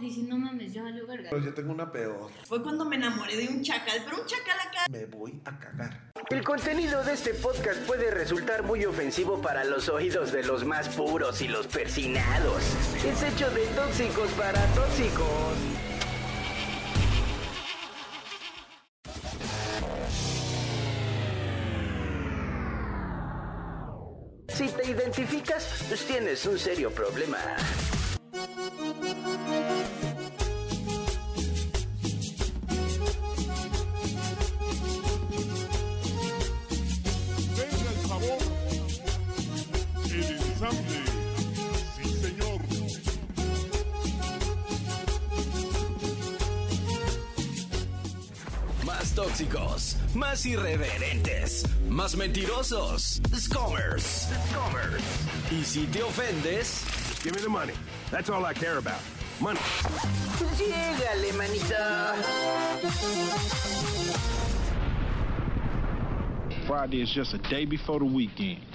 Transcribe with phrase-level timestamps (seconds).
[0.00, 1.30] y dije, no mames, ya valió verga.
[1.30, 2.30] Pero yo tengo una peor.
[2.44, 4.86] Fue cuando me enamoré de un chacal, pero un chacal acá.
[4.90, 6.10] Me voy a cagar.
[6.30, 10.88] El contenido de este podcast puede resultar muy ofensivo para los oídos de los más
[10.90, 12.62] puros y los persinados.
[13.04, 15.56] Es hecho de tóxicos para tóxicos.
[24.48, 27.38] Si te identificas, pues tienes un serio problema.
[49.10, 53.20] Más tóxicos, más irreverentes, más mentirosos.
[53.34, 54.28] Scommers.
[55.50, 56.84] Y si te ofendes,
[57.20, 57.72] Give me the money.
[58.12, 59.00] That's all I care about.
[59.40, 59.58] Money.
[60.58, 62.14] Llégale, manita.
[66.68, 68.69] Friday is just a day before the weekend.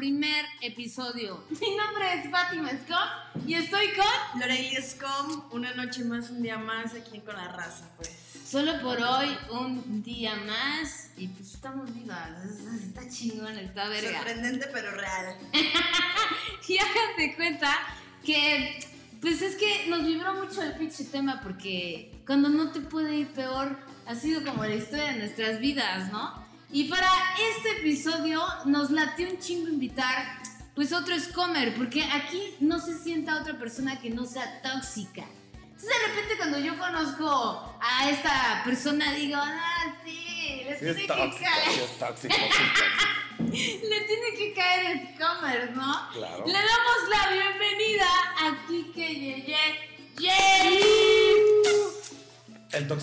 [0.00, 1.44] Primer episodio.
[1.50, 4.40] Mi nombre es Fátima Scom y estoy con...
[4.40, 8.10] Lorelia Scom, una noche más, un día más aquí con la raza, pues.
[8.46, 12.30] Solo por hoy, un día más y pues estamos vivas.
[12.46, 14.16] Es- Está chingón, está verga.
[14.18, 15.36] Sorprendente pero real.
[16.68, 17.76] Y háganse cuenta
[18.24, 18.78] que,
[19.20, 23.26] pues es que nos vibró mucho el pinche tema porque cuando no te puede ir
[23.28, 23.76] peor
[24.06, 26.39] ha sido como la historia de nuestras vidas, ¿no?
[26.72, 27.08] Y para
[27.56, 30.38] este episodio nos latió un chingo invitar
[30.74, 35.24] pues otro escomer, porque aquí no se sienta otra persona que no sea tóxica.
[35.62, 40.90] Entonces de repente cuando yo conozco a esta persona digo, ah, sí, le Sí, tiene
[40.90, 41.70] es que tóxico, caer.
[41.74, 43.88] sí, es tóxico, sí, es tóxico.
[43.88, 46.08] Le tiene que caer Scomers, ¿no?
[46.12, 46.46] Claro.
[46.46, 47.19] Le damos la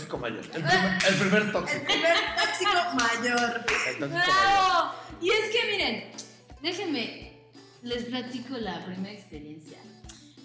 [0.08, 0.40] tóxico mayor.
[0.46, 1.86] El primer, el primer El tóxico.
[1.86, 3.56] primer tóxico mayor.
[3.58, 4.26] El tóxico mayor.
[4.26, 4.94] ¡Bravo!
[5.22, 6.12] Y es que miren,
[6.62, 7.34] déjenme,
[7.84, 9.78] les platico la primera experiencia.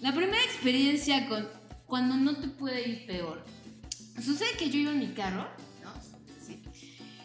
[0.01, 1.47] La primera experiencia con
[1.85, 3.43] cuando no te puede ir peor.
[4.21, 5.47] Sucede que yo iba en mi carro,
[5.83, 5.91] ¿no?
[6.45, 6.61] Sí.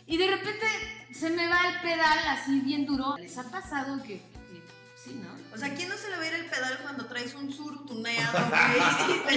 [0.06, 0.66] Y de repente
[1.12, 3.16] se me va el pedal así bien duro.
[3.18, 4.20] ¿Les ha pasado que
[5.08, 5.38] sí, no?
[5.54, 7.84] O sea, ¿quién no se le va a ir el pedal cuando traes un sur
[7.86, 9.36] tuneado, güey?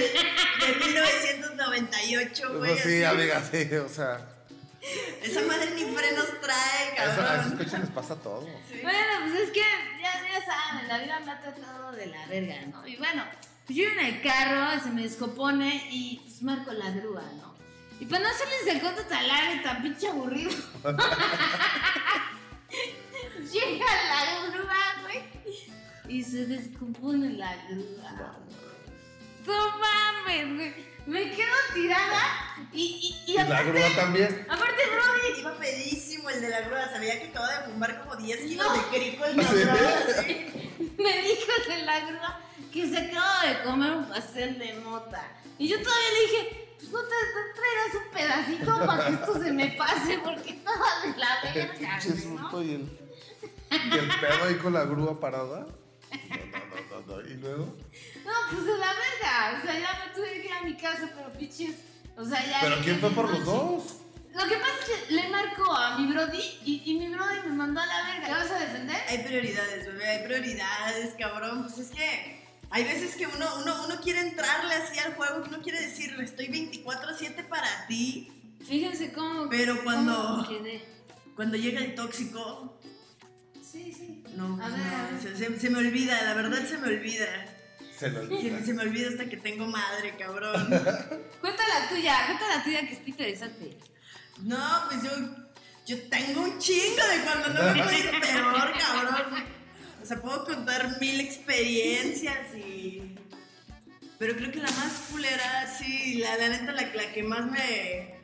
[0.60, 2.72] De, de 1998, güey.
[2.72, 3.16] Eso sí, así?
[3.16, 4.28] amiga, sí, o sea.
[5.22, 7.56] Esa madre ni frenos trae, Eso, a esos cabrón.
[7.58, 8.40] coches les pasa todo.
[8.82, 9.60] Bueno, pues es que
[10.00, 12.86] ya, ya saben, la vida me ha tratado de la verga, ¿no?
[12.86, 13.24] Y bueno,
[13.66, 17.52] pues yo en el carro, se me descompone y pues marco la grúa, ¿no?
[18.00, 20.50] Y para no hacerles el cuento tan largo y tan pinche aburrido.
[26.12, 28.36] Y se descompone la grúa.
[29.46, 30.92] No mames, güey.
[31.06, 32.22] Me quedo tirada
[32.72, 32.82] y,
[33.26, 34.46] y, y Y la aparte, grúa también.
[34.48, 38.38] aparte, Brody, Iba pedísimo el de la grúa, sabía que acababa de fumar como 10
[38.40, 38.72] kilos No.
[38.74, 40.92] de crico el ¿Sí?
[40.98, 42.40] me dijo de la grúa
[42.72, 45.26] que se acaba de comer un pastel de mota.
[45.58, 49.42] Y yo todavía le dije, pues no te, no traigas un pedacito para que esto
[49.42, 51.98] se me pase porque estaba de la El verga,
[52.52, 52.62] ¿no?
[52.62, 52.98] y el,
[53.70, 55.66] y el pedo ahí con la grúa parada.
[56.28, 57.28] No, no, no, no, no.
[57.28, 57.76] Y luego.
[58.24, 59.58] No, pues de la verga.
[59.58, 61.76] O sea, ya me tuve que ir a mi casa, pero pinches.
[62.16, 62.60] O sea, ya.
[62.62, 63.82] ¿Pero quién fue por los dos?
[64.34, 67.52] Lo que pasa es que le marco a mi Brody y, y mi Brody me
[67.54, 68.26] mandó a la verga.
[68.26, 68.96] ¿Te vas a defender?
[69.08, 71.62] Hay prioridades, bebé, hay prioridades, cabrón.
[71.64, 75.50] Pues es que hay veces que uno, uno, uno quiere entrarle así al juego, que
[75.50, 78.32] uno quiere decirle, estoy 24-7 para ti.
[78.66, 79.48] Fíjense cómo.
[79.50, 80.14] Pero cuando-
[80.46, 80.82] cómo quedé.
[81.36, 82.78] Cuando llega el tóxico,
[83.72, 84.22] Sí, sí.
[84.36, 85.22] no, A pues ver, a no, ver.
[85.22, 87.26] se, se- se me olvida, la verdad se me olvida.
[87.98, 88.58] Se lo olvida.
[88.58, 90.68] Se, se me olvida hasta que tengo madre, cabrón.
[91.40, 93.78] Cuenta la tuya, cuenta la tuya que está interesante.
[94.42, 94.58] No,
[94.90, 95.10] pues yo,
[95.86, 99.44] yo tengo un chingo de cuando no me ir peor, cabrón.
[100.02, 103.14] O sea, puedo contar mil experiencias y...
[104.18, 108.20] Pero creo que la más culera, sí, la, la neta, la, la que más me...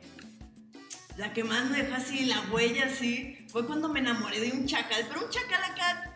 [1.19, 4.65] La que más me dejó así, la huella así, fue cuando me enamoré de un
[4.65, 5.05] chacal.
[5.09, 6.13] Pero un chacal acá,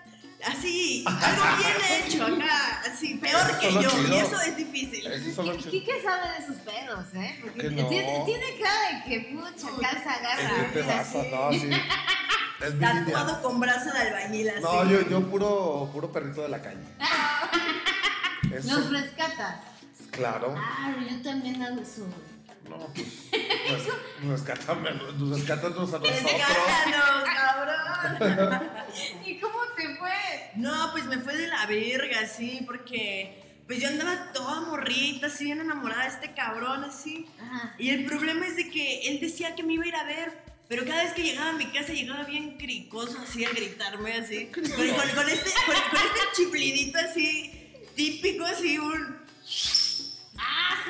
[0.48, 3.82] así, algo bien hecho acá, así, peor que yo.
[3.90, 4.16] chido.
[4.16, 5.06] Y eso es difícil.
[5.06, 5.44] Eso.
[5.70, 7.38] Quique sabe de sus pedos, ¿eh?
[7.42, 7.88] Porque no.
[7.90, 10.58] tiene, tiene cara de que pucha, calza Es agarra.
[10.58, 11.28] mira, pedazo, sí.
[11.32, 11.70] no, sí.
[12.66, 12.80] Es.
[12.80, 14.62] Tatuado con brazo de albañil así.
[14.62, 16.80] No, yo, yo puro, puro perrito de la calle.
[18.56, 19.58] Eso, Los rescatas.
[20.12, 20.56] claro.
[20.58, 22.08] Ah, yo también hago eso.
[22.70, 23.08] No, pues.
[23.30, 23.84] pues
[24.30, 26.24] rescátame, rescátanos a nosotros.
[26.24, 28.70] Rescátanos, cabrón.
[29.26, 30.52] ¿Y cómo te fue?
[30.56, 35.46] No, pues me fue de la verga, sí, porque pues yo andaba toda morrita, así
[35.46, 37.28] bien enamorada de este cabrón, así.
[37.42, 37.76] Ajá.
[37.78, 40.44] Y el problema es de que él decía que me iba a ir a ver,
[40.70, 44.46] pero cada vez que llegaba a mi casa llegaba bien cricoso, así a gritarme, así.
[44.54, 44.76] Con, con-
[45.16, 49.22] con este, con, con este chiflidito así, típico, así, un.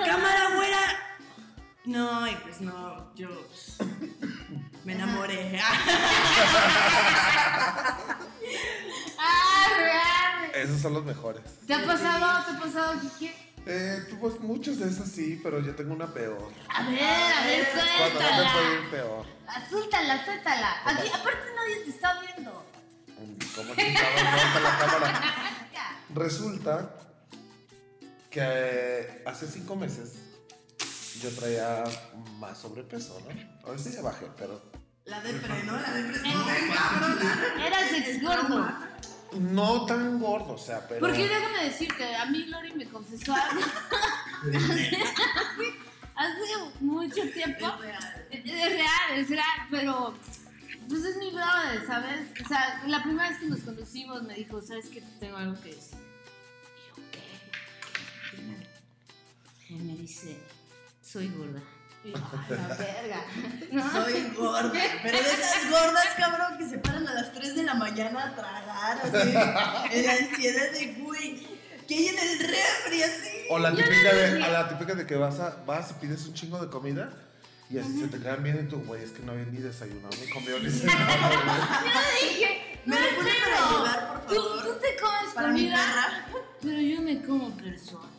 [0.05, 1.02] ¡Cámara, güera!
[1.85, 3.27] No, y pues no, yo
[4.85, 5.59] me enamoré.
[9.19, 10.51] Ah, real.
[10.55, 11.43] Esos son los mejores.
[11.67, 12.45] ¿Te ha pasado?
[12.45, 13.35] ¿Te ha pasado, Kike?
[13.65, 16.51] Eh, tú, pues muchos de esos sí, pero yo tengo una peor.
[16.69, 18.91] A ver, a ver, Cuando no te puede ir suéltala.
[18.91, 19.25] peor.
[19.69, 20.81] Suéltala, suéltala.
[20.85, 22.65] Aquí, aparte nadie te está viendo.
[23.55, 25.21] ¿Cómo está la cámara?
[26.15, 26.93] Resulta
[28.29, 30.13] que hace cinco meses
[31.21, 31.83] yo traía
[32.39, 33.67] más sobrepeso, ¿no?
[33.67, 34.61] Ahorita ya bajé, pero
[35.05, 35.73] La depre, ¿no?
[35.73, 37.17] La depre es muy cabrón.
[37.59, 38.69] Eras ex gordo.
[39.39, 41.01] no tan gordo, o sea, pero.
[41.01, 43.61] Porque déjame decirte, a mí Lori me confesó algo.
[44.59, 44.97] hace,
[46.15, 47.73] hace mucho tiempo.
[48.31, 50.13] Es real, es real, pero.
[50.89, 52.27] Pues es mi brother, ¿sabes?
[52.43, 55.01] O sea, la primera vez que nos conocimos me dijo, ¿sabes qué?
[55.19, 55.97] Tengo algo que decir.
[56.75, 57.33] Y yo, ¿qué?
[59.69, 60.37] Y me dice,
[61.13, 61.61] soy gorda.
[62.03, 63.25] Y yo, "Ay, la verga.
[63.71, 63.91] ¿No?
[64.03, 64.73] Soy gorda,
[65.03, 68.35] pero de esas gordas, cabrón, que se paran a las 3 de la mañana a
[68.35, 69.29] tragar, así,
[69.97, 71.47] en la ansiedad de, güey,
[71.87, 73.29] que hay en el refri, así.
[73.49, 76.33] O la típica de, a la típica de que vas a, vas y pides un
[76.33, 77.09] chingo de comida
[77.69, 80.13] y así se te quedan bien y tú, güey, es que no había ni desayunado,
[80.21, 80.99] ni comido, ni cenado.
[81.09, 84.63] Yo dije, ¿Me no lo para ayudar, por Tú, favor?
[84.65, 86.43] tú te comes Para mi comida, perra.
[86.61, 88.11] pero yo me como personas.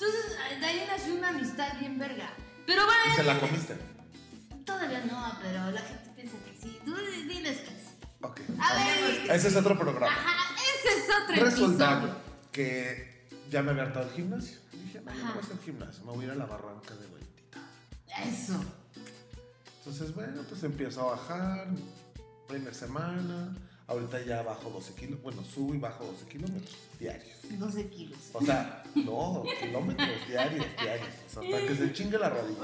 [0.00, 2.30] Entonces, de ahí nació una amistad bien verga.
[2.66, 3.76] Pero bueno, Y te la comiste.
[4.64, 6.78] Todavía no, pero la gente piensa que sí.
[6.84, 8.06] Tú diles que sí.
[8.22, 8.40] Ok.
[8.60, 10.12] A ver, Ese es otro programa.
[10.12, 12.16] ajá, ese es otro Resulta episodio.
[12.52, 14.58] que ya me había hartado el gimnasio.
[14.72, 16.46] Y dije, no, yo no voy a hacer gimnasio, me voy a ir a la
[16.46, 17.58] barranca de vueltita.
[18.24, 18.62] Eso.
[19.78, 21.68] Entonces, bueno, pues empiezo a bajar,
[22.48, 23.54] primera semana,
[23.90, 27.36] ahorita ya bajo 12 kilos, bueno, subo y bajo 12 kilómetros diarios.
[27.50, 28.18] 12 kilos.
[28.32, 31.08] O sea, no, kilómetros diarios, diarios.
[31.26, 32.60] O sea, hasta que se chingue la rodilla.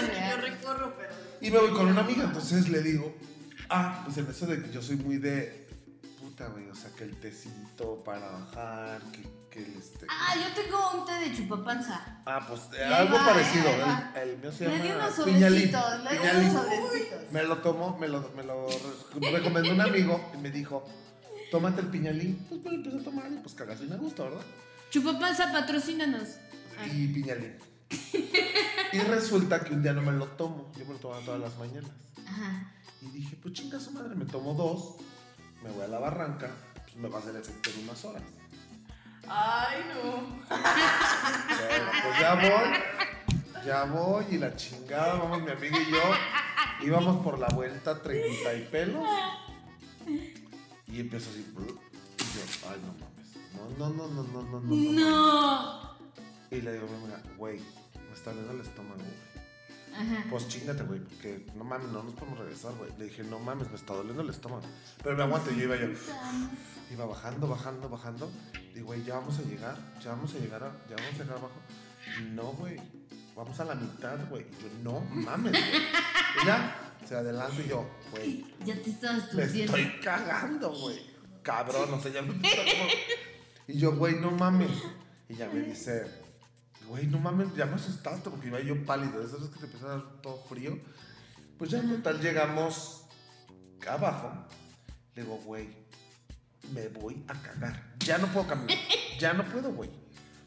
[0.00, 1.12] Que yo recorro, pero...
[1.40, 3.14] Y me voy con una amiga, entonces le digo,
[3.70, 5.61] ah, pues en eso de que yo soy muy de,
[6.32, 10.06] puta, güey, o sea, que el tecito para bajar, que, que el este...
[10.08, 12.22] Ah, yo tengo un té de chupapanza.
[12.24, 13.66] Ah, pues eh, Y algo va, parecido.
[13.68, 15.70] El, el mío se Le di llama unos piñalín.
[15.72, 17.32] sobrecitos, le di unos sobrecitos.
[17.32, 20.84] Me lo tomó, me lo, me lo re- recomendó un amigo y me dijo,
[21.50, 22.46] tómate el piñalín.
[22.48, 24.42] Pues me lo empecé a tomar y pues cagas me gusta, ¿verdad?
[24.90, 26.28] Chupapanza, patrocínanos.
[26.94, 27.56] Y piñalín.
[28.92, 30.72] y resulta que un día no me lo tomo.
[30.78, 31.90] Yo me lo tomaba todas las mañanas.
[32.26, 32.72] Ajá.
[33.02, 34.94] Y dije, pues chinga su madre, me tomo dos,
[35.62, 36.50] me voy a la barranca,
[36.82, 38.22] pues me va a hacer efecto en unas horas.
[39.28, 40.12] Ay, no.
[40.48, 46.02] Bueno, pues ya voy, ya voy y la chingada, vamos mi amigo y yo,
[46.82, 49.04] íbamos por la vuelta 30 y pelos
[50.86, 54.74] y empiezo así, y yo, ay, no mames, no, no, no, no, no, no, no.
[54.74, 54.92] No.
[54.92, 55.92] no.
[56.50, 59.31] Y le digo, mira, güey, me está doliendo el estómago, güey.
[59.94, 60.24] Ajá.
[60.30, 62.90] Pues chingate, güey, porque no mames, no nos podemos regresar, güey.
[62.98, 64.62] Le dije, no mames, me está doliendo el estómago.
[65.02, 65.88] Pero me aguanto, yo iba yo.
[66.90, 68.30] Iba bajando, bajando, bajando.
[68.74, 71.38] Y güey, ya vamos a llegar, ya vamos a llegar, a- ya vamos a llegar
[71.38, 71.60] abajo.
[72.32, 72.76] No, güey,
[73.36, 74.42] vamos a la mitad, güey.
[74.44, 75.82] Y yo, no mames, güey.
[76.46, 79.76] Ya, se adelanta y yo, güey, Ya te estabas me torciendo.
[79.76, 81.00] estoy cagando, güey.
[81.42, 82.34] Cabrón, o sea, ya me.
[83.68, 84.70] Y yo, güey, no mames.
[85.28, 86.06] Y ya me dice,
[86.88, 89.22] güey, no mames, ya me asustaste porque iba yo pálido.
[89.22, 90.78] Esas veces que te empieza a dar todo frío.
[91.58, 93.02] Pues ya en total llegamos
[93.88, 94.32] abajo.
[95.14, 95.68] Le digo, güey,
[96.72, 97.94] me voy a cagar.
[98.00, 98.76] Ya no puedo caminar.
[99.18, 99.88] Ya no puedo, güey.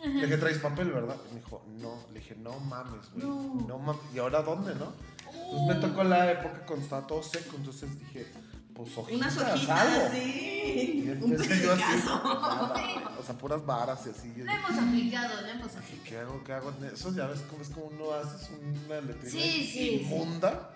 [0.04, 1.16] Le dije, traes papel, ¿verdad?
[1.30, 2.06] Y me dijo, no.
[2.12, 3.26] Le dije, no mames, güey.
[3.26, 3.66] No.
[3.68, 3.80] No.
[3.80, 4.02] mames.
[4.14, 4.92] ¿Y ahora dónde, no?
[5.24, 7.56] Pues me tocó la época cuando estaba todo seco.
[7.56, 8.28] Entonces dije,
[8.76, 10.16] pues hojitas, Unas hojitas, algo.
[10.16, 11.18] Y sí.
[11.22, 11.82] Un empecé yo así.
[12.06, 14.34] nada, o sea, puras varas y así.
[14.36, 16.04] Lo hemos aplicado, lo hemos ¿y aplicado.
[16.04, 16.44] ¿Qué hago?
[16.44, 16.74] ¿Qué hago?
[16.94, 18.50] Eso ya ves cómo es como uno haces
[18.86, 20.72] una letrina Sí, sí, inmunda,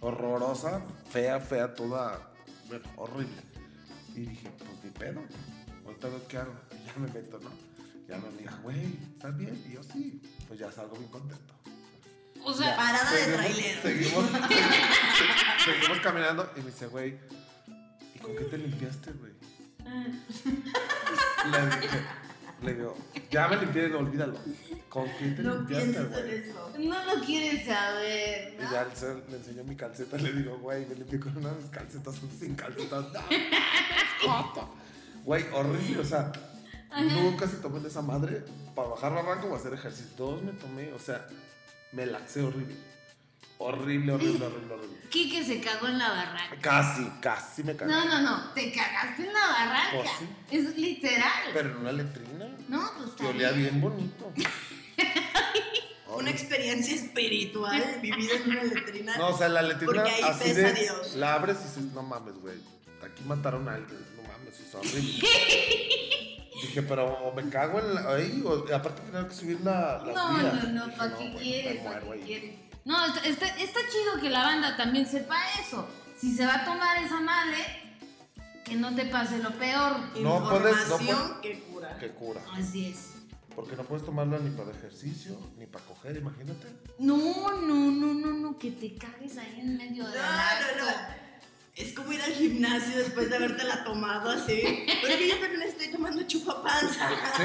[0.00, 2.32] horrorosa, fea, fea, toda,
[2.68, 3.42] bueno, horrible.
[4.16, 5.22] Y dije, pues ni pedo,
[5.86, 6.54] ahorita veo qué hago.
[6.72, 7.50] Y ya me meto, ¿no?
[8.08, 9.64] Ya me amiga, güey, ¿estás bien?
[9.68, 11.54] Y yo sí, pues ya salgo bien contento.
[12.44, 13.82] O sea, Parada de Seguimos- trailer.
[13.82, 14.24] Seguimos,
[15.64, 17.18] seguimos caminando y me dice, güey,
[18.24, 19.32] ¿con qué te limpiaste, güey?
[19.86, 20.04] Ah.
[21.50, 21.98] Le dije,
[22.62, 22.96] le digo,
[23.30, 24.38] ya me limpié, no, olvídalo.
[24.88, 26.30] ¿Con qué te No limpiaste, güey?
[26.34, 26.72] eso.
[26.78, 28.54] No lo quieres saber.
[28.58, 32.14] Y ya le, le enseñó mi calceta, le digo, güey, me limpié con unas calcetas
[32.38, 33.06] sin calcetas.
[34.26, 34.74] No.
[35.24, 36.32] Güey, horrible, o sea,
[36.98, 38.42] nunca se tomen de esa madre
[38.74, 40.12] para bajar barranco o hacer ejercicio.
[40.16, 41.26] Todos me tomé, o sea,
[41.92, 42.74] me laxé horrible.
[43.58, 44.96] Horrible, horrible, horrible, horrible.
[45.10, 46.56] Quique se cagó en la barranca.
[46.60, 47.92] Casi, casi me cagué.
[47.92, 48.50] No, no, no.
[48.52, 49.90] Te cagaste en la barranca.
[49.94, 50.28] Pues sí.
[50.50, 51.50] Es literal.
[51.52, 52.48] Pero en una letrina.
[52.68, 54.32] no, pues Que está olía bien bonito.
[56.16, 59.16] Una experiencia espiritual vivida en una letrina.
[59.16, 61.14] No, o sea, la letrina Porque ahí así pesa de, Dios.
[61.16, 62.56] la abres y dices, no mames, güey.
[63.02, 63.98] Aquí mataron a alguien.
[64.16, 65.28] No mames, es horrible.
[66.62, 70.14] Dije, pero o me cago en la, ahí, o aparte tenía que subir la, las
[70.14, 71.82] No, no, no, ¿para qué quieres?
[71.82, 72.54] ¿Para qué quieres?
[72.84, 75.88] No, está, está, está chido que la banda también sepa eso.
[76.18, 77.58] Si se va a tomar esa madre,
[78.64, 79.96] que no te pase lo peor.
[80.20, 81.96] No puedes- no Información que cura.
[81.98, 82.40] Que cura.
[82.54, 83.10] Así es.
[83.54, 86.68] Porque no puedes tomarla ni para ejercicio, ni para coger, imagínate.
[86.98, 90.84] No, no, no, no, no, que te cagues ahí en medio No, del no, acto.
[90.84, 91.24] no.
[91.76, 94.60] Es como ir al gimnasio después de habértela tomado así.
[95.00, 97.08] Porque yo también estoy tomando chupapanza.
[97.36, 97.42] ¿Sí?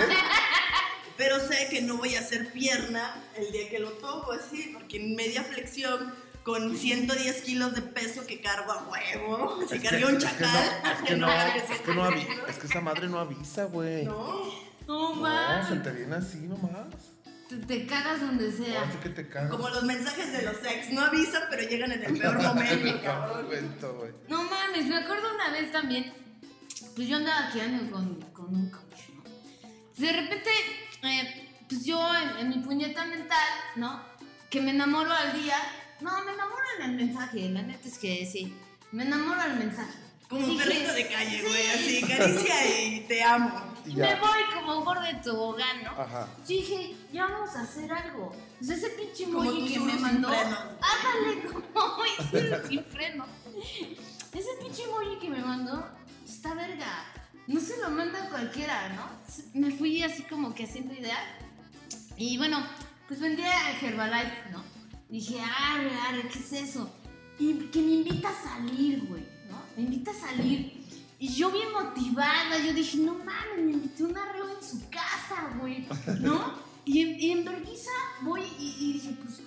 [1.20, 4.98] Pero sé que no voy a hacer pierna el día que lo tomo así, porque
[4.98, 6.12] en media flexión,
[6.44, 10.24] con 110 kilos de peso que cargo a huevo, si Es cargué que- un es
[10.24, 10.82] que chacal.
[10.84, 12.50] no, es que no, es que 110 no kilos.
[12.50, 14.06] es que esa madre no avisa, güey.
[14.06, 14.70] No.
[14.88, 15.68] No, No, mames.
[15.68, 16.88] se te viene así nomás.
[17.50, 18.84] Te, te cagas donde sea.
[18.84, 19.52] Así que te cagas.
[19.52, 23.48] Como los mensajes de los ex, no avisan, pero llegan en el peor momento, cabrón.
[24.30, 26.14] No mames, me acuerdo una vez también,
[26.96, 29.24] pues yo andaba quedando con, con un coach, ¿no?
[29.98, 30.50] De repente,
[31.04, 34.02] eh, pues yo en, en mi puñeta mental, ¿no?
[34.50, 35.58] Que me enamoro al día.
[36.02, 38.54] No, me enamoro en el mensaje, la neta es que sí.
[38.92, 39.94] Me enamoro al mensaje.
[40.30, 41.98] Como un perrito de calle, güey, sí.
[42.04, 43.52] así, caricia y te amo.
[43.86, 44.06] Y Ya.
[44.16, 45.90] me voy como gordo de tobogán, ¿no?
[45.92, 46.28] Ajá.
[46.42, 48.36] Yo dije, ya vamos a hacer algo.
[48.60, 50.28] Pues ese pinche emoji que me mandó.
[50.30, 51.42] Ándale,
[51.74, 52.04] como
[52.68, 53.26] sin freno.
[54.32, 55.88] Ese pinche emoji que me mandó
[56.28, 57.06] está verga.
[57.50, 59.60] No se lo manda a cualquiera, ¿no?
[59.60, 61.18] Me fui así como que haciendo idea.
[62.16, 62.64] Y bueno,
[63.08, 63.52] pues vendía
[63.82, 64.64] Herbalife, ¿no?
[65.10, 66.96] Dije, arre, arre, ¿qué es eso?
[67.40, 69.58] Y que me invita a salir, güey, ¿no?
[69.76, 70.86] Me invita a salir.
[71.18, 74.88] Y yo bien motivada, yo dije, no mames, me invitó a una reunión en su
[74.90, 75.88] casa, güey,
[76.20, 76.54] ¿no?
[76.86, 77.92] Y en, y en vergüenza
[78.22, 79.42] voy y, y dije, pues,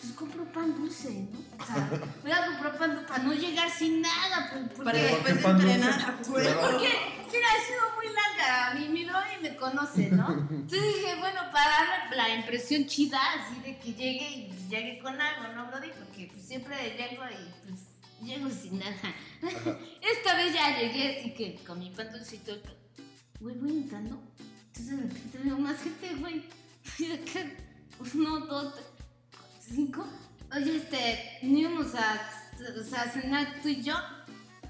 [0.00, 1.38] pues compro pan dulce, ¿no?
[1.62, 1.88] O sea,
[2.22, 4.84] voy a comprar pan dulce para no llegar sin nada, pues, porque...
[4.84, 5.74] Para ¿Por después de dulce?
[5.74, 6.34] entrenar huevo.
[6.42, 6.60] Claro.
[6.70, 10.32] Porque, mira, he sido muy larga, mi, mi bro y me conoce, ¿no?
[10.32, 15.20] Entonces dije, bueno, para darle la impresión chida, así de que llegue y llegue con
[15.20, 15.90] algo, ¿no, Brody?
[15.98, 17.80] Porque pues, siempre llego y pues
[18.22, 19.14] llego sin nada.
[20.00, 22.52] Esta vez ya llegué, así que con mi pan dulcito,
[23.40, 24.22] güey, voy entrando.
[24.66, 26.44] Entonces de repente veo más gente, güey.
[26.98, 27.48] Y acá,
[28.14, 28.86] uno, dos, tres,
[29.60, 30.04] cinco.
[30.54, 32.28] Oye, este, no íbamos a,
[32.78, 33.94] o sea, a cenar tú y yo.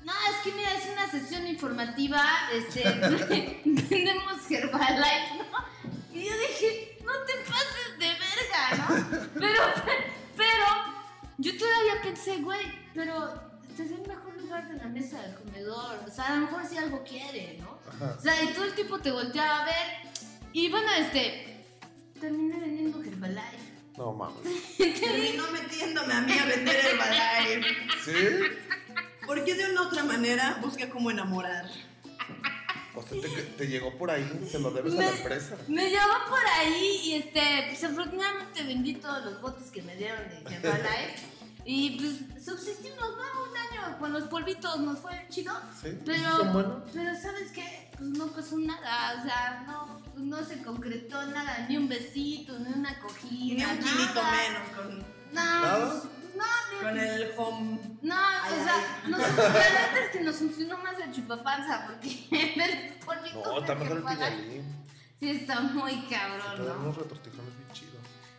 [0.05, 2.83] No, es que mira, es una sesión informativa, este,
[3.65, 5.45] vendemos Herbalife, ¿no?
[6.13, 9.31] Y yo dije, no te pases de verga, ¿no?
[9.39, 9.61] Pero,
[10.37, 10.67] pero,
[11.39, 12.61] yo todavía pensé, güey,
[12.95, 13.33] pero
[13.69, 16.67] este es el mejor lugar de la mesa del comedor, o sea, a lo mejor
[16.67, 17.79] si algo quiere, ¿no?
[17.89, 18.17] Ajá.
[18.19, 20.13] O sea, y todo el tiempo te volteaba a ver,
[20.53, 21.65] y bueno, este,
[22.21, 23.73] terminé vendiendo Herbalife.
[23.97, 24.43] No mames.
[24.79, 27.69] Terminó metiéndome a mí a vender Herbalife.
[28.05, 28.13] ¿Sí?
[29.27, 31.67] Porque de una otra manera busca cómo enamorar.
[32.95, 35.57] O sea, te, te llegó por ahí, se lo debes a la empresa.
[35.67, 40.29] Me llevó por ahí y este, pues afortunadamente vendí todos los botes que me dieron
[40.29, 41.27] de Herbalife.
[41.65, 43.51] y pues subsistimos, ¿no?
[43.51, 45.55] Un año con los polvitos nos fue chido.
[45.81, 45.91] ¿Sí?
[45.91, 46.83] ¿Sí Pero, son buenos?
[46.93, 47.89] pero ¿sabes qué?
[47.97, 52.59] Pues no pasó nada, o sea, no, pues, no se concretó nada, ni un besito,
[52.59, 56.03] ni una Ni acogida, un kilito menos con, No, ¿Nada?
[56.35, 57.81] No, ni- con el home.
[58.03, 62.27] no, Ay, o sea, nos- la neta es que nos funcionó más el chupapanza, porque
[63.35, 64.85] No, está mejor el piñalín.
[65.21, 66.75] Sí, está muy cabrón, ¿no?
[66.81, 67.95] unos retortijones bien chidos.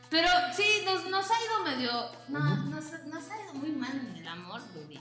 [0.10, 2.12] Pero sí, nos, nos ha ido medio.
[2.28, 5.00] No, nos, nos ha ido muy mal en el amor, baby.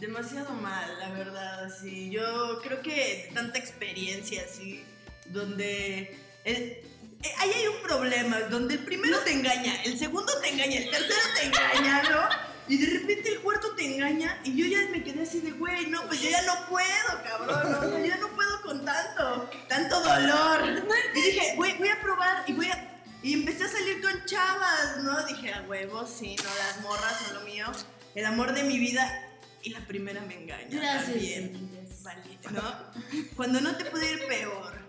[0.00, 2.10] Demasiado mal, la verdad, así.
[2.10, 4.84] Yo creo que tanta experiencia así,
[5.26, 6.18] donde...
[6.44, 6.89] el-
[8.50, 12.50] donde el primero te engaña, el segundo te engaña, el tercero te engaña, ¿no?
[12.68, 15.86] Y de repente el cuarto te engaña y yo ya me quedé así de, güey,
[15.88, 17.78] no, pues yo ya no puedo, cabrón, ¿no?
[17.78, 20.84] o sea, yo ya no puedo con tanto, tanto dolor.
[21.14, 23.00] Y dije, güey, voy a probar y voy a...
[23.22, 25.22] Y empecé a salir con chavas, ¿no?
[25.26, 27.66] Dije, a huevos, sí, no, las morras son lo mío.
[28.14, 29.26] El amor de mi vida.
[29.62, 30.68] Y la primera me engaña.
[30.70, 31.52] Gracias, también.
[31.52, 32.02] baby, gracias.
[32.02, 33.34] Vale, ¿no?
[33.36, 34.79] Cuando no te puede ir peor.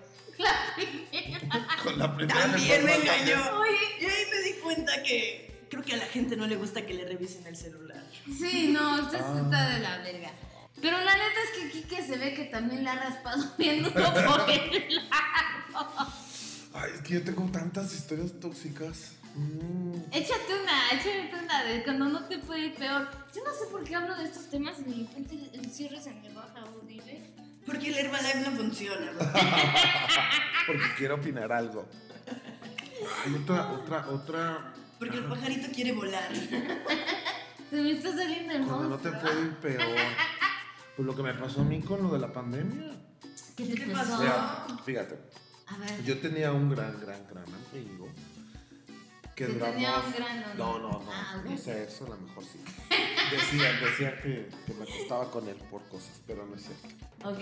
[1.83, 3.59] Con la primera También me engañó.
[3.59, 3.77] Oye.
[3.99, 6.93] Y ahí me di cuenta que creo que a la gente no le gusta que
[6.93, 8.03] le revisen el celular.
[8.25, 9.41] Sí, no, usted Ah.
[9.43, 10.31] está de la verga.
[10.81, 13.93] Pero la neta es que Kike se ve que también le ha raspado bien duro
[14.13, 16.13] por el lado.
[16.73, 19.13] Ay, es que yo tengo tantas historias tóxicas.
[19.35, 19.93] Mm.
[20.11, 23.09] Échate una, échate una de cuando no te puede ir peor.
[23.33, 26.11] Yo no sé por qué hablo de estos temas y de repente el cierre se
[26.13, 27.21] me baja o dime.
[27.65, 29.11] Porque el Herbalife no funciona.
[29.11, 29.19] bro.
[30.67, 31.87] Porque quiero opinar algo.
[33.25, 34.73] Hay otra, otra, otra.
[34.99, 36.29] Porque el pajarito quiere volar.
[37.69, 39.97] Se me está saliendo el Cuando no te puede ir peor.
[40.95, 42.91] Pues lo que me pasó a mí con lo de la pandemia.
[43.55, 44.11] ¿Qué te ¿Qué pasó?
[44.11, 44.21] pasó?
[44.21, 45.19] Mira, fíjate.
[45.67, 46.03] A ver.
[46.03, 48.09] Yo tenía un gran, gran, gran amigo.
[49.47, 49.75] Que duramos...
[49.75, 50.53] tenía un gran amigo.
[50.57, 51.11] No, no, no.
[51.11, 51.41] Ah.
[51.43, 52.59] No sé, eso a lo mejor sí.
[53.31, 56.87] Decían, decían que, que me acostaba con él por cosas, pero no es cierto.
[57.23, 57.39] Ok.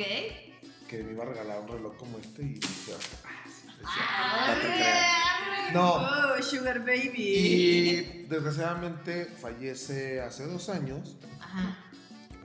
[0.87, 5.69] Que me iba a regalar un reloj como este y decía, ah, sí, decía, Ah,
[5.73, 5.93] no.
[5.93, 7.13] Oh, Sugar Baby.
[7.17, 11.15] Y desgraciadamente fallece hace dos años.
[11.39, 11.77] Ajá.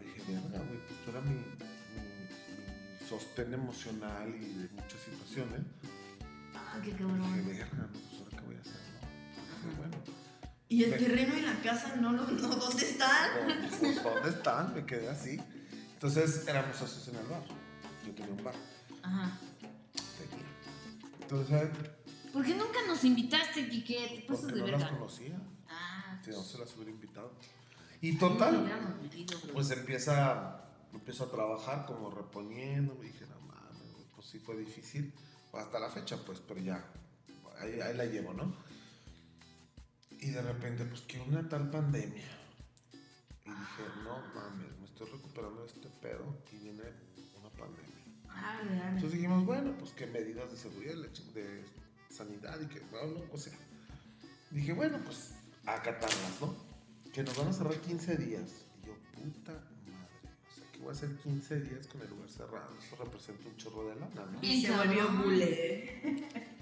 [0.03, 1.41] Y dije, verga, güey, pues tú eras mi, mi,
[3.01, 5.61] mi sostén emocional y de muchas situaciones.
[6.55, 7.45] Ah, qué Y cabrón.
[7.47, 8.81] dije, verga, no, pues ahora qué voy a hacer,
[10.69, 13.31] ¿Y el terreno y la casa no, lo, no dónde están?
[13.47, 14.75] pues, pues, ¿dónde están?
[14.75, 15.39] Me quedé así.
[15.93, 17.43] Entonces éramos socios en el bar.
[18.07, 18.55] Yo tenía un bar.
[19.03, 19.39] Ajá.
[20.19, 20.47] Tenía.
[21.21, 21.69] Entonces,
[22.33, 24.25] ¿Por qué nunca nos invitaste, Kike?
[24.27, 24.99] Te pasas de no las verga.
[24.99, 25.39] conocía.
[25.69, 27.33] Ah, Si no, se las hubiera invitado.
[28.01, 28.69] Y total,
[29.53, 30.61] pues empieza,
[30.93, 33.81] empiezo a trabajar como reponiendo, me dije, no mames,
[34.15, 35.11] pues sí fue difícil,
[35.55, 36.85] hasta la fecha pues, pero ya,
[37.61, 38.55] ahí, ahí la llevo, ¿no?
[40.25, 42.25] Y de repente, pues que una tal pandemia,
[43.45, 46.83] y dije, no mames, me estoy recuperando de este pedo y viene
[47.39, 48.25] una pandemia.
[48.31, 48.95] Ah, real.
[48.95, 51.65] Entonces dijimos, bueno, pues qué medidas de seguridad, de
[52.09, 53.53] sanidad y que, bueno, o sea,
[54.51, 55.35] dije, bueno, pues
[55.67, 56.57] acatarlas, ¿no?
[57.13, 58.65] Que nos van a cerrar 15 días.
[58.83, 62.31] Y yo, puta madre, o sea, que voy a hacer 15 días con el lugar
[62.31, 62.75] cerrado.
[62.79, 64.39] Eso representa un chorro de lana, ¿no?
[64.41, 66.49] Y se volvió bule.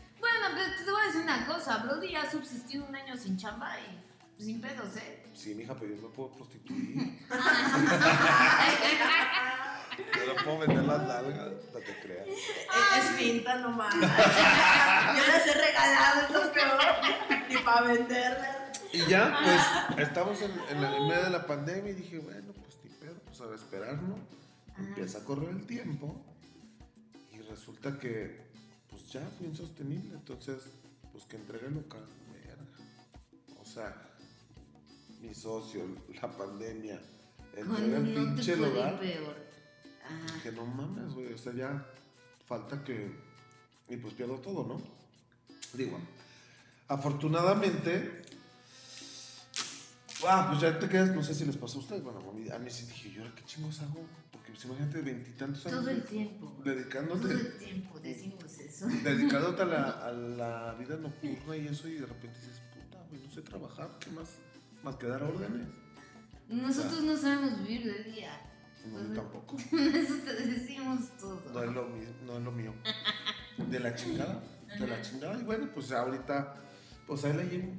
[1.13, 1.77] Decir una cosa.
[1.79, 5.27] Brody ya ha subsistido un año sin chamba y sin pedos, ¿eh?
[5.35, 6.97] Sí, mija, pero yo me puedo prostituir.
[10.17, 12.27] yo no puedo vender las nalgas, no te creas.
[12.29, 13.95] Es finta nomás.
[13.95, 14.01] Yo
[15.27, 16.81] las he regalado, es lo peor.
[17.49, 18.81] Ni para venderlas.
[18.93, 22.53] Y ya, pues, estamos en, en la- en medio de la pandemia y dije, bueno,
[22.55, 24.17] pues ni pedo, pues a esperar, ¿no?
[24.79, 26.25] Empieza a correr el tiempo
[27.33, 28.47] y resulta que,
[28.89, 30.15] pues ya fue insostenible.
[30.15, 30.63] Entonces,
[31.13, 32.65] pues que entregue el local, verga.
[33.61, 34.11] O sea,
[35.21, 35.83] mi socio,
[36.23, 37.01] la pandemia,
[37.55, 38.99] entrega Cuando el no pinche lugar.
[38.99, 39.37] peor.
[40.05, 40.35] Ajá.
[40.35, 41.87] Dije, no mames, güey, o sea, ya
[42.47, 43.13] falta que.
[43.89, 44.81] Y pues pierdo todo, ¿no?
[45.75, 45.99] Digo,
[46.89, 48.23] afortunadamente.
[50.27, 52.03] Ah, pues ya te quedas, no sé si les pasó a ustedes.
[52.03, 54.05] Bueno, a mí, a mí sí dije, ¿yo ahora qué chingos hago?
[54.53, 55.81] Pues imagínate veintitantos años.
[55.81, 56.47] Todo el tiempo.
[56.47, 58.87] Todo Dedicándote, el tiempo decimos eso.
[58.87, 63.23] dedicándote a la, a la vida nocturna y eso, y de repente dices, puta, güey,
[63.23, 64.29] no sé trabajar, ¿qué más?
[64.83, 65.69] Más que dar órdenes.
[66.49, 68.39] Nosotros no sabemos vivir de día.
[68.85, 69.57] No, yo tampoco.
[69.73, 71.41] Eso te decimos todo.
[71.51, 72.75] No es lo mío, no es lo mío.
[73.57, 74.43] De la chingada,
[74.79, 75.41] de la chingada.
[75.41, 76.57] Y bueno, pues ahorita,
[77.07, 77.73] pues ahí la llevo.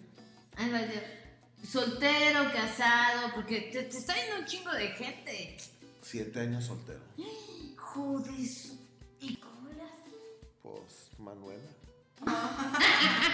[0.55, 1.03] Ay, vaya.
[1.63, 5.57] Soltero, casado, porque te, te está yendo un chingo de gente.
[6.03, 6.99] Siete años soltero.
[7.77, 8.33] Joder.
[9.19, 10.49] ¿Y cómo haces?
[10.61, 11.69] Pues Manuela.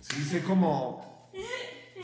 [0.00, 1.30] Sí, sé como.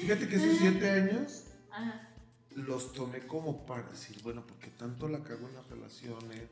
[0.01, 2.09] Fíjate que esos siete años Ajá.
[2.57, 6.49] los tomé como para decir, bueno, porque tanto la cago en las relaciones.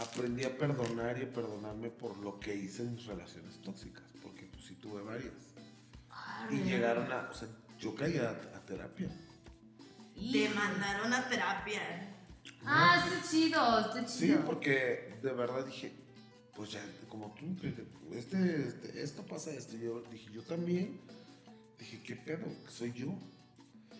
[0.00, 4.46] Aprendí a perdonar y a perdonarme por lo que hice en mis relaciones tóxicas, porque
[4.46, 5.34] pues sí tuve varias.
[6.50, 9.08] Y llegaron a, o sea, yo caí a, a terapia.
[10.32, 11.80] Te mandaron a terapia.
[12.64, 14.44] Ah, está chido, está Sí, chido.
[14.44, 15.92] porque de verdad dije,
[16.54, 17.46] pues ya, como tú,
[18.12, 19.76] este, este, esto pasa esto.
[19.76, 21.00] Yo dije, yo también.
[21.78, 22.46] Dije, ¿qué pedo?
[22.68, 23.14] ¿Soy yo?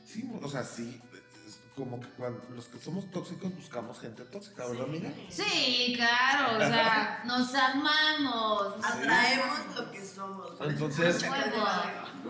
[0.04, 1.00] Sí, o sea, sí.
[1.46, 5.12] es como que cuando los que somos tóxicos buscamos gente tóxica, ¿verdad, amiga?
[5.30, 8.84] Sí, claro, o sea, nos amamos.
[8.84, 10.60] Atraemos lo que somos.
[10.60, 11.24] Entonces-.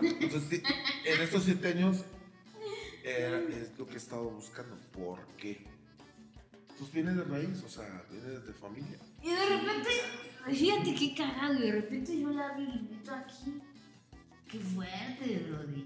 [0.01, 0.63] Entonces, sí,
[1.05, 1.97] en estos siete años
[3.03, 4.75] era- es lo que he estado buscando.
[4.91, 5.65] ¿Por qué?
[6.77, 8.97] Pues viene de raíz, o sea, viene desde familia.
[9.21, 9.89] Y de repente,
[10.47, 13.61] fíjate qué cagado, y de repente yo la grito aquí.
[14.49, 15.85] Qué fuerte, Brody.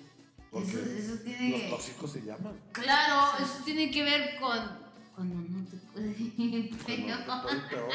[0.52, 2.56] Porque Eso, eso tiene los tóxicos se llaman.
[2.71, 4.84] Claro, eso tiene que ver con
[5.15, 7.69] cuando no te puede ir peor.
[7.69, 7.89] peor.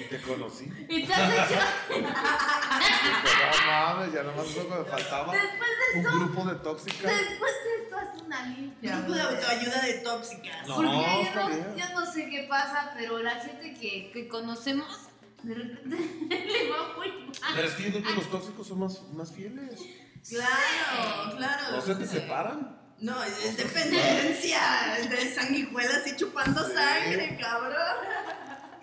[0.00, 0.70] Y te conocí.
[0.88, 1.60] Y te has hecho.
[2.00, 5.32] No mames, ya nomás eso me faltaba.
[5.32, 7.02] Después de Un esto, grupo de tóxicas.
[7.12, 8.96] después de esto, haz una limpia.
[8.96, 10.68] Grupo de autoayuda de tóxicas.
[10.68, 15.08] No, Porque yo no, yo no sé qué pasa, pero la gente que, que conocemos,
[15.42, 15.96] de repente
[16.46, 17.32] le va muy mal.
[17.54, 19.80] Pero es que yo creo que los tóxicos son más, más fieles.
[20.28, 21.76] Claro, claro.
[21.76, 22.78] ¿No se te separan?
[22.98, 24.60] No, es dependencia.
[25.08, 26.74] De sanguijuelas y chupando Sí.
[26.74, 27.74] sangre, cabrón.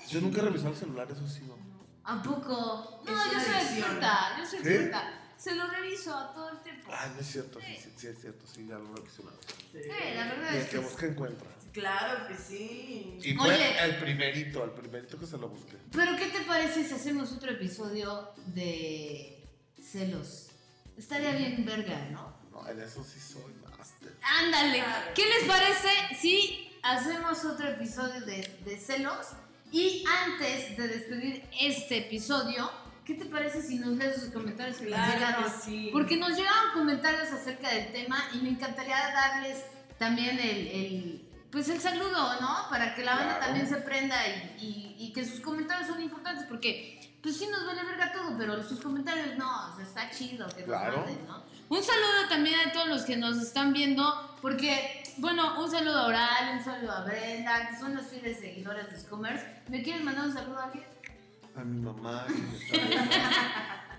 [0.10, 1.58] Yo nunca he revisado el celular, eso sí, no.
[2.04, 3.02] ¿A poco?
[3.06, 3.80] No, Es yo una soy adicción.
[3.80, 4.68] experta, yo soy ¿Sí?
[4.68, 5.14] experta.
[5.38, 6.90] Se lo reviso a todo el tiempo.
[6.92, 9.38] Ah, no es cierto, sí, sí, sí es cierto, sí, ya lo he revisionado.
[9.74, 10.84] Eh, la verdad Y es el que que...
[10.86, 11.48] busca encuentra.
[11.74, 13.20] Claro que sí.
[13.22, 13.84] Y fue Oye.
[13.84, 15.78] el primerito, el primerito que se lo busqué.
[15.92, 19.48] Pero ¿qué te parece si hacemos otro episodio de
[19.84, 20.48] celos?
[20.98, 22.36] Estaría bien verga, ¿no?
[22.52, 24.18] No, en eso sí soy master.
[24.24, 24.84] Ándale.
[25.14, 25.90] ¿Qué les parece
[26.20, 29.28] si hacemos otro episodio de, de celos?
[29.72, 32.72] Y antes de despedir este episodio,
[33.06, 35.44] ¿qué te parece si nos lees sus comentarios que nos Claro llegaron?
[35.44, 35.90] que sí.
[35.92, 39.64] Porque nos llegaron comentarios acerca del tema y me encantaría darles
[39.98, 42.70] también el, el- pues el saludo, ¿no?
[42.70, 46.46] Para que la banda también se prenda y, y- y que sus comentarios son importantes
[46.48, 50.48] porque pues sí nos vale verga todo, pero sus comentarios no, o sea, está chido
[50.50, 50.98] que nos Claro.
[51.00, 51.44] manden, ¿no?
[51.70, 56.08] Un saludo también a todos los que nos están viendo, porque, bueno, un saludo a
[56.08, 59.42] Oral, un saludo a Brenda, que son los fieles seguidores de Scomers.
[59.68, 60.86] ¿Me quieres mandar un saludo a alguien?
[61.58, 63.16] A mi mamá que me está viendo.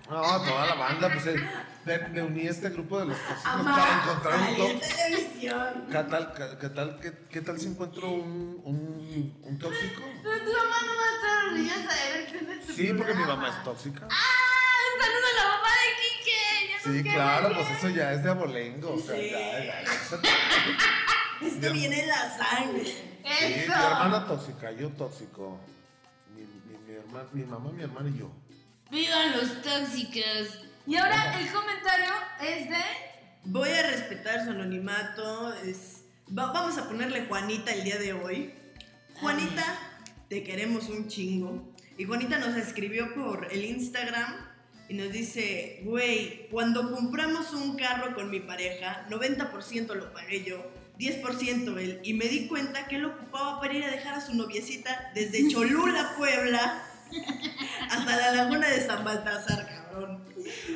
[0.09, 1.49] No, toda la banda, pues eh,
[1.85, 5.85] me, me uní a este grupo de los tóxicos para encontrar un televisión.
[5.91, 10.01] ¿Qué tal, qué, qué tal, qué, qué tal si encuentro un, un, un tóxico?
[10.23, 13.23] Pero tu mamá no va a estar orgullosa de verte en este Sí, porque mi
[13.23, 14.07] mamá es tóxica.
[14.09, 14.95] ¡Ah!
[14.95, 15.69] ¡Un saludo a la mamá
[16.83, 18.93] Sí, claro, pues eso ya es de abolengo.
[18.93, 19.29] O sea, Sí.
[19.31, 19.83] ya, ya, ya.
[21.47, 22.83] Esto viene en la sangre.
[22.85, 25.59] Sí, mi hermana tóxica, yo tóxico.
[26.35, 28.31] Mi, mi, mi, herma- mi mamá, mi hermana y yo.
[28.91, 30.65] ¡Vivan los tóxicos!
[30.87, 32.11] Y ahora el comentario
[32.41, 32.83] es de...
[33.45, 35.53] Voy a respetar su anonimato.
[35.63, 36.03] Es...
[36.37, 38.53] va- vamos a ponerle Juanita el día de hoy.
[39.21, 39.63] Juanita,
[40.29, 41.73] te queremos un chingo.
[41.97, 44.48] Y Juanita nos escribió por el Instagram
[44.89, 50.65] y nos dice, güey, cuando compramos un carro con mi pareja, 90% lo pagué yo,
[50.97, 51.99] 10% él.
[52.03, 55.47] Y me di cuenta que él ocupaba para ir a dejar a su noviecita desde
[55.47, 56.83] Cholula, Puebla,
[57.89, 60.23] hasta la laguna de San Baltasar, cabrón.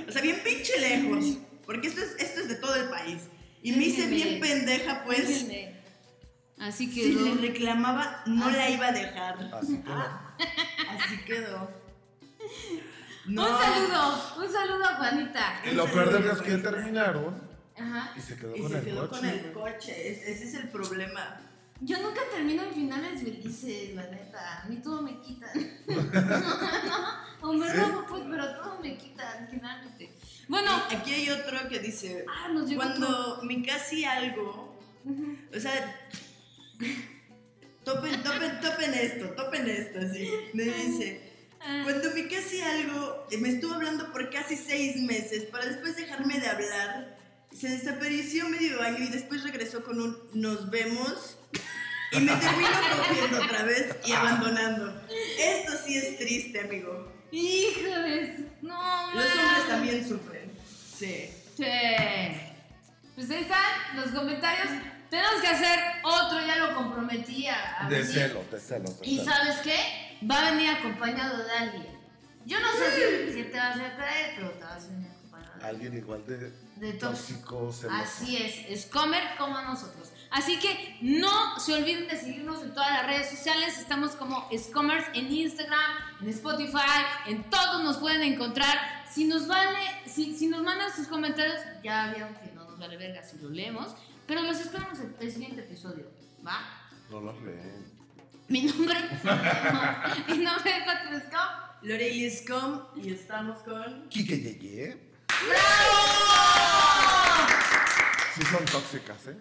[0.08, 1.38] O sea, bien pinche lejos.
[1.66, 3.24] Porque esto es, esto es de todo el país.
[3.64, 5.28] Y me hice bien pendeja, pues.
[5.28, 5.74] Déjenme.
[6.60, 7.26] Así Si quedó.
[7.36, 9.52] le reclamaba, no la iba a dejar.
[9.54, 10.22] Así que no.
[10.90, 11.72] Así quedó.
[13.26, 15.62] Un saludo, un saludo a Juanita.
[15.72, 17.36] Y lo peor del caso es que ya terminaron
[17.78, 18.14] Ajá.
[18.18, 19.20] y se quedó Y con se el quedó coche.
[19.22, 20.12] con el coche.
[20.12, 21.40] Es- ese es el problema.
[21.82, 24.64] Yo nunca termino en finales felices, la neta.
[24.64, 25.48] A mí todo me quita.
[27.42, 27.78] o me ¿Sí?
[27.78, 30.14] robo, pues, pero todo me quita finalmente.
[30.48, 32.96] Bueno, Aquí hay otro que dice: ah, nos llegó otro.
[32.98, 34.78] Cuando mi casi algo.
[35.56, 36.10] O sea.
[37.84, 40.30] Topen, topen, topen esto, topen esto, así.
[40.54, 41.33] Me dice.
[41.66, 45.96] Ah, Cuando mi casi algo eh, me estuvo hablando por casi seis meses para después
[45.96, 47.18] dejarme de hablar,
[47.58, 51.38] se desapareció medio año y después regresó con un nos vemos
[52.12, 52.68] y me terminó
[53.08, 55.02] cogiendo otra vez y abandonando.
[55.40, 57.12] Esto sí es triste, amigo.
[57.32, 59.46] Híjoles, no, Los man.
[59.46, 60.52] hombres también sufren.
[60.98, 61.30] Sí.
[61.58, 61.64] Sí.
[63.16, 64.68] Pues ahí están los comentarios.
[65.10, 68.96] Tenemos que hacer otro, ya lo comprometí a, a De celos, de celos.
[69.04, 69.76] Y sabes qué?
[70.30, 72.00] Va a venir acompañado de alguien.
[72.46, 75.66] Yo no sé si te vas a traer, pero te vas a venir acompañado de
[75.66, 75.98] alguien.
[75.98, 76.38] Igual de,
[76.78, 77.58] De tóxico.
[77.58, 77.92] tóxico.
[77.92, 80.12] Así es, es comer como nosotros.
[80.30, 83.78] Así que no se olviden de seguirnos en todas las redes sociales.
[83.78, 89.06] Estamos como Scomers en Instagram, en Spotify, en todos nos pueden encontrar.
[89.12, 92.98] Si nos vale, si, si nos mandan sus comentarios, ya vieron que no nos vale
[92.98, 93.96] verga si lo leemos.
[94.26, 96.10] Pero los esperamos en el siguiente episodio.
[96.46, 96.90] ¿Va?
[97.12, 97.93] No los leen.
[98.54, 98.94] Mi nombre,
[100.28, 101.50] mi nombre es Patrick Scom.
[101.82, 104.08] Lorelei Scom y estamos con.
[104.10, 104.96] Kike Yeye.
[105.50, 106.04] ¡Bravo!
[108.36, 109.38] Sí son tóxicas, ¿eh?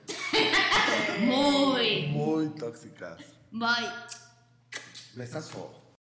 [1.27, 2.07] Muy.
[2.07, 3.19] Muy tóxicas.
[3.51, 3.91] Bye.
[5.15, 5.82] Besazo.